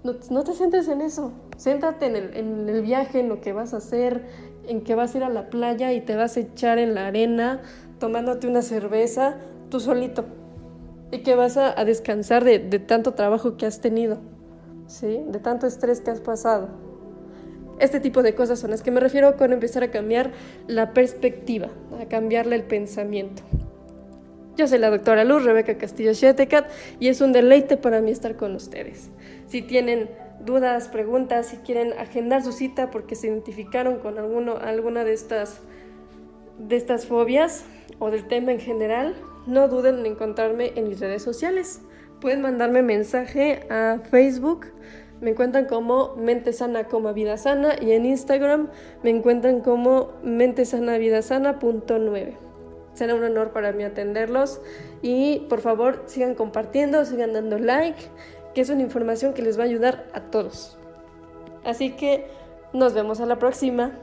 no, 0.04 0.44
te 0.44 0.54
centres 0.54 0.88
en 0.88 1.02
eso. 1.02 1.32
Céntrate 1.58 2.06
en 2.06 2.16
el, 2.16 2.38
en 2.38 2.70
el, 2.70 2.82
viaje, 2.82 3.20
en 3.20 3.30
lo 3.30 3.42
que 3.42 3.54
vas 3.54 3.74
a 3.74 3.78
hacer, 3.78 4.24
en 4.68 4.82
que 4.82 4.94
vas 4.94 5.16
a 5.16 5.18
ir 5.18 5.24
a 5.24 5.30
la 5.30 5.50
playa 5.50 5.94
y 5.94 6.02
te 6.02 6.16
vas 6.16 6.38
a 6.38 6.42
echar 6.42 6.78
en 6.78 6.94
la 6.94 7.08
arena 7.08 7.62
tomándote 8.00 8.48
una 8.48 8.62
cerveza 8.62 9.38
tú 9.70 9.80
solito. 9.80 10.26
Y 11.12 11.20
que 11.20 11.36
vas 11.36 11.58
a, 11.58 11.80
a 11.80 11.86
descansar 11.86 12.44
de, 12.44 12.60
de, 12.60 12.80
tanto 12.80 13.14
trabajo 13.14 13.58
que 13.58 13.66
has 13.66 13.80
tenido, 13.80 14.18
¿sí? 14.88 15.22
De 15.28 15.40
tanto 15.40 15.66
estrés 15.66 16.02
que 16.02 16.12
has 16.12 16.20
pasado. 16.20 16.85
Este 17.80 18.00
tipo 18.00 18.24
de 18.24 18.36
cosas 18.36 18.60
son 18.60 18.72
las 18.72 18.82
que 18.82 18.92
me 18.92 19.00
refiero 19.00 19.36
con 19.36 19.52
empezar 19.52 19.84
a 19.84 19.92
cambiar 19.92 20.32
la 20.68 20.94
perspectiva, 20.94 21.70
a 22.02 22.06
cambiarle 22.06 22.56
el 22.56 22.64
pensamiento. 22.64 23.44
Yo 24.56 24.68
soy 24.70 24.80
la 24.80 24.90
doctora 24.90 25.26
Luz 25.26 25.44
Rebeca 25.44 25.78
Castillo 25.78 26.14
Shetecat 26.14 26.70
y 27.02 27.10
es 27.10 27.20
un 27.20 27.34
deleite 27.34 27.76
para 27.76 28.00
mí 28.00 28.12
estar 28.12 28.38
con 28.38 28.56
ustedes. 28.56 29.10
Si 29.48 29.62
tienen 29.62 30.10
dudas, 30.46 30.88
preguntas, 30.88 31.48
si 31.48 31.58
quieren 31.58 31.92
agendar 32.00 32.42
su 32.42 32.54
cita 32.54 32.90
porque 32.90 33.16
se 33.16 33.28
identificaron 33.28 34.00
con 34.00 34.18
alguno, 34.18 34.56
alguna 34.56 35.04
de 35.04 35.12
estas, 35.12 35.60
de 36.58 36.78
estas 36.78 37.06
fobias 37.06 37.66
o 38.00 38.12
del 38.12 38.28
tema 38.30 38.54
en 38.54 38.62
general, 38.62 39.16
no 39.46 39.68
duden 39.68 40.00
en 40.00 40.06
encontrarme 40.06 40.72
en 40.76 40.88
mis 40.88 41.02
redes 41.02 41.22
sociales. 41.22 41.82
Pueden 42.22 42.42
mandarme 42.42 42.82
mensaje 42.82 43.68
a 43.70 44.00
Facebook, 44.10 44.68
me 45.26 45.32
encuentran 45.32 45.66
como 45.66 46.16
Mente 46.18 46.54
Sana 46.54 46.84
como 46.84 47.12
Vida 47.12 47.36
Sana 47.38 47.78
y 47.82 47.94
en 47.94 48.06
Instagram 48.06 48.70
me 49.02 49.10
encuentran 49.10 49.62
como 49.62 50.12
Mente 50.22 50.66
Sana 50.66 51.00
Vida 51.00 51.24
Sana 51.24 51.58
punto 51.58 51.98
Será 52.94 53.16
un 53.16 53.24
honor 53.24 53.52
para 53.52 53.72
mí 53.72 53.84
atenderlos 53.84 54.62
y 55.02 55.40
por 55.50 55.62
favor 55.62 56.04
sigan 56.06 56.36
compartiendo, 56.36 57.04
sigan 57.06 57.34
dando 57.34 57.58
like, 57.58 57.98
que 58.54 58.62
es 58.62 58.70
una 58.70 58.84
información 58.84 59.34
que 59.34 59.42
les 59.42 59.58
va 59.58 59.64
a 59.64 59.66
ayudar 59.66 60.06
a 60.14 60.22
todos. 60.30 60.78
Así 61.64 61.94
que 61.94 62.28
nos 62.72 62.94
vemos 62.94 63.20
a 63.20 63.26
la 63.26 63.40
próxima. 63.40 63.98